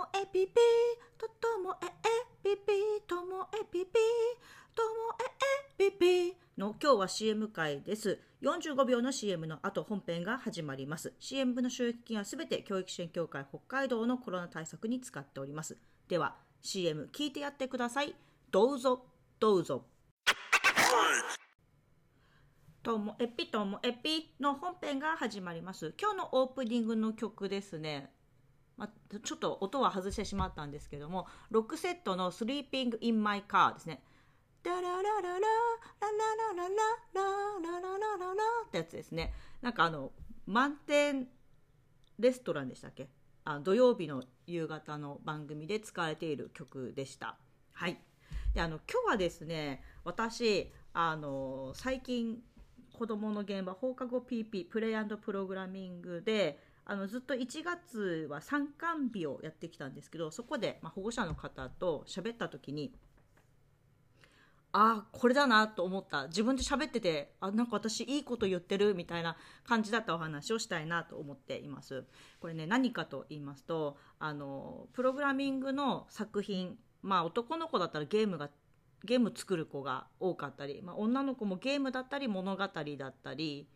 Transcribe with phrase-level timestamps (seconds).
[0.00, 0.54] もえぴぴ
[1.18, 3.92] とともええぴぴともえぴぴ
[4.74, 4.88] とも
[5.20, 8.18] ええぴぴの今日は CM 会です。
[8.40, 11.12] 45秒の CM の後本編が始まります。
[11.20, 15.76] CM の収益金はすべて教育支援協会北海道のコロナ対策に使っております。
[16.08, 18.14] では CM 聞いてやってください。
[18.50, 19.04] どうぞ
[19.38, 19.84] どうぞ。
[22.82, 25.92] ともえぴともえぴの本編が始まります。
[26.00, 28.14] 今日のオープニングの曲ですね。
[28.80, 34.02] まあ、ちょっと音は外してしまったんですけども6セットの「Sleeping in My Car」ですね。
[34.62, 36.68] ダラララララララララ
[37.60, 39.34] ラララララってやつですね。
[39.60, 40.12] なんかあの
[40.46, 41.28] 満点
[42.18, 43.10] レストランでしたっけ
[43.44, 47.36] あ土曜日の夕方の番組で使われている曲でした。
[47.72, 48.00] はい。
[48.54, 52.42] であの今日はですね私あの最近
[52.94, 62.92] 子どもの現場放課後 PP プレイプログラミングであのずっと1月は参観日をやってきたんですけどそこで、まあ、保護者の方と喋った時に
[64.72, 66.28] ああこれだなと思った。
[66.28, 72.04] 自分で喋っててあなんか私いいこと言ってるみたいな感じだったお話をしたいなと思っています。
[72.40, 78.48] これね何かと言いますとあのプログラミングの作品まあ男の子だったらゲームが
[79.04, 83.66] ゲーム作る子が多かったり、まあ、女の子もゲームだったり物語だったり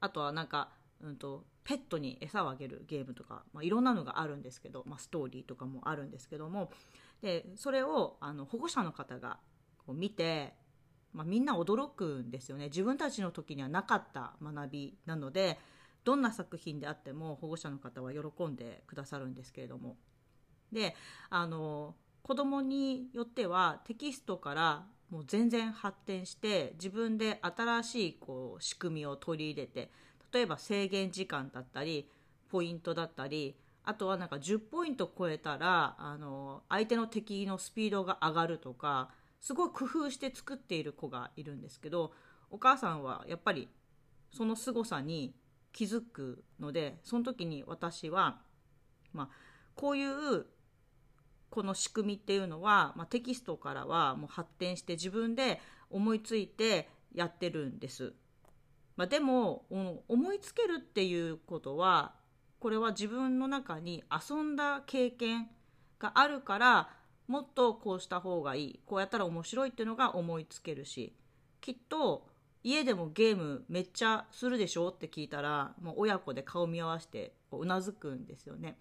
[0.00, 0.68] あとはなんか
[1.02, 6.70] うんと、ペットに餌をあげるゲームとか、まあ、いろんなのがあるんですけど、まあ、ストーリーとかもあるんですけども
[7.22, 9.38] でそれをあの保護者の方が
[9.78, 10.54] こう見て、
[11.12, 12.66] まあ、みんな驚くんですよね。
[12.66, 15.58] 自分たちの時にはなかった学びなので
[16.04, 19.96] どんな作品であっても保護者の方は喜んでくださるんですけれども。
[20.72, 20.94] で
[21.28, 29.90] あの子供によってはテキストからもう全然発展して自分で新しいこう仕組みを取り入れて
[30.32, 32.08] 例えば制限時間だったり
[32.50, 42.12] ポイントだったりあとはなんか10ポイント超えたらあの相手の敵のスピードが上がるとかすごい工夫して作っている子がいるんですけど
[42.50, 43.68] お母さんはやっぱり
[44.32, 45.34] その凄さに
[45.72, 48.40] 気づくのでその時に私は、
[49.12, 49.28] まあ、
[49.74, 50.46] こういう
[51.48, 55.60] この仕組みっていうのは、まあ、テキストからはもう発展して自分で
[55.90, 58.14] 思いついてやってるんです。
[59.00, 59.64] まあ、でも
[60.08, 62.12] 思いつけるっていうことは
[62.58, 65.48] これは自分の中に遊んだ経験
[65.98, 66.90] があるから
[67.26, 71.14] もっとこうした方がいいこうやったら面白いっていうのが思いつけるし
[71.62, 72.26] きっと
[72.62, 78.76] 家でもゲームめっちゃするでしょって聞いたらもう親子で顔見合わせてうなずくんですよね。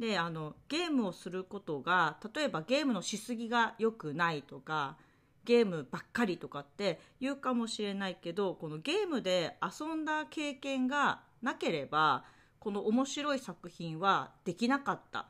[0.00, 4.96] であのゲームをすることが例えばゲームのしすぎが良くないとか
[5.44, 12.24] ゲームばっかりとかって言うかもしれないけどこのゲームで遊んだ経験がなければ
[12.58, 15.28] この面白い作品はできなかった。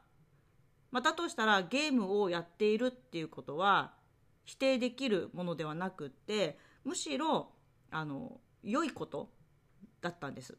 [0.93, 3.95] まあ、だとしたらゲームをやっているっていうことは
[4.45, 7.51] 否定できるものではなくってむしろ
[7.91, 9.31] あの良いこと
[10.01, 10.57] だったんです。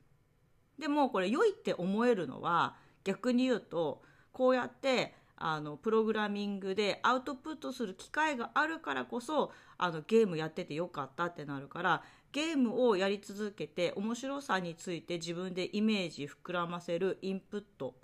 [0.78, 17.96] でもこれ良いって思えるのは逆に言うとこうやってあのプログラミングでアウトプットする機会があるからこそあのゲームやっててよかったってなるからゲームをやり続けて面白さについて自分でイメージ膨らませるインプット。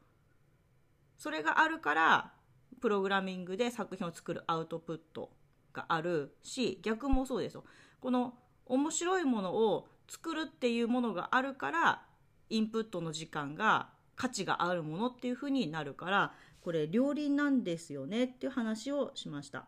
[1.18, 2.34] それがあるから
[2.82, 5.30] プログラミングで作品を作るアウトプット
[5.74, 7.64] があるし逆もそうですよ。
[8.00, 8.34] この
[8.66, 12.02] 面白いものを作るっていうものがあるから
[12.50, 19.68] インプットの時間が価値があるものっていうふうになるからこれ両輪なんですよねっていう話をしました。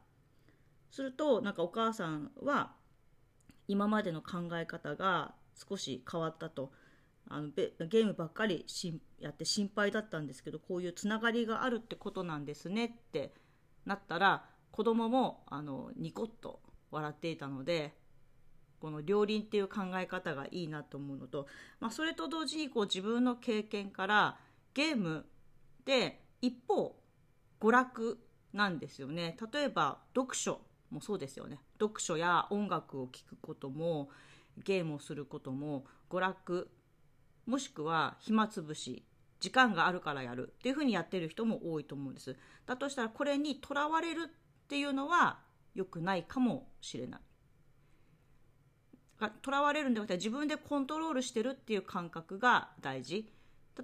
[0.91, 2.73] するとなんかお母さんは
[3.67, 6.71] 今までの考え方が少し変わったと。
[7.29, 13.33] あのゲームばっかりしやって心配だったんですけどこういうつながりがあるってことなんですねって
[13.85, 16.59] なったら子供もあのニコッと
[16.91, 17.93] 笑っていたので
[18.81, 21.47] この両輪っていう考え方がいいなと思うのと、
[21.79, 24.37] まあ、それと同時にこう自分の経験から
[24.73, 25.25] ゲーム
[25.85, 26.93] で一方
[27.61, 28.19] 娯楽
[28.51, 29.37] なんですよね。
[29.53, 30.59] 例えば読書
[30.91, 31.57] もそうですよね。
[31.79, 34.09] 読書や音楽を聴くことも
[34.57, 36.69] ゲームをすることも娯楽
[37.45, 39.05] もしくは暇つぶし
[39.39, 42.35] 時間があるからやるっていうふうにやってる人も多いと思うんです。
[42.65, 45.39] だとしたらこれにとらわれるっていうのは
[45.73, 47.21] 良くないかもしれない。
[49.41, 53.31] とらわれるんじゃなくて自分でコントロールしてるっていう感覚が大事。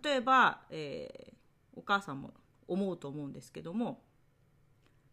[0.04, 2.34] 例えば、えー、お母さんも
[2.70, 4.02] 思うと思うんですけども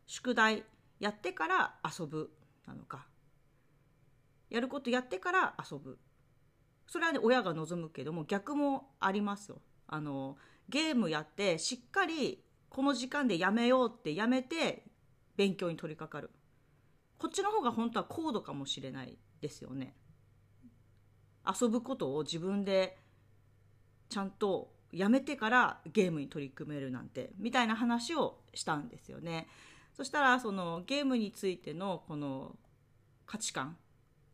[0.07, 0.65] 宿題
[1.01, 2.31] やってから遊ぶ
[2.67, 3.07] なのか
[4.49, 5.99] やることやってから遊ぶ。
[6.87, 9.61] それはね親が望むけども逆もありますよ。
[9.89, 10.37] あの
[10.69, 14.85] ゲームやってしっかりこの時間でやめようってやめて
[15.37, 16.31] 勉強に取り掛かる。
[17.19, 19.97] こっちの方が本当は高度かもしれないですよね。
[21.61, 22.99] 遊ぶことを自分で
[24.09, 29.47] ちゃんとやめてからゲームに取り組めるなんてみたいな話をしたんですよね。
[29.97, 32.57] そしたらそのゲームについてのこの
[33.27, 33.77] 価値観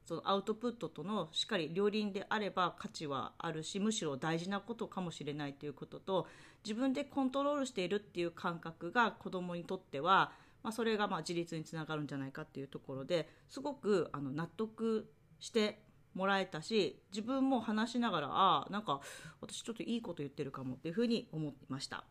[0.04, 6.26] そのアウトプットとのしっかり両輪であれば価値はあるしむしろ大事なことかもしれないということと
[6.64, 10.32] 自分でコントロールしているっていう感覚が子どもにとっては、
[10.62, 15.82] まあ、それがまあ自立につながるんじゃないかっていうところですごくあの納得して
[16.14, 19.00] もらえたし自分も話しながらあなんか
[19.40, 22.04] 私ちょっといいこと言ってるかもっていうふうに思いました。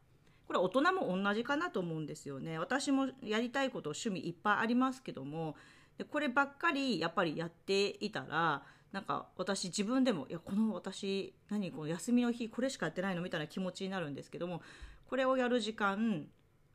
[0.47, 2.59] これ大人も同じかなと思うんですよね。
[2.59, 5.55] 私もやりたいこと趣味いっぱいありますけども
[5.97, 13.21] でこればっかりやっぱりやっていたらなんか私自分でもいやこの私何この休みの日これしかやってないの？
[13.21, 14.61] みたいな気持ちになるんですけども
[15.09, 16.25] これをやる時間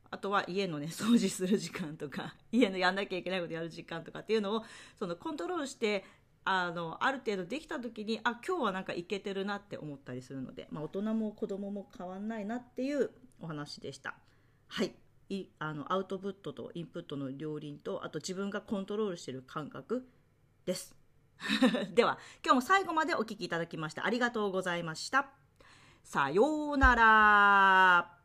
[0.09, 4.63] あとは家のね掃除する時間とか家のやんなきゃいけないことやる時間とかっていうのを
[4.97, 6.05] そのコントロールして
[6.49, 13.11] あのある程度できた時にあ今日はなんかいけてるなって思ったりするので、まあ、大人も子供も変わんないなっていう
[13.41, 14.15] お話でした。
[14.67, 14.93] はい
[15.29, 20.07] いあのアウトプットとインプットの両輪とあと自分がコントロールしてる感覚
[20.65, 20.95] です。
[21.93, 25.29] では今日も最後までお聴きいただきましてありがとうございました。
[26.03, 28.16] さようなら。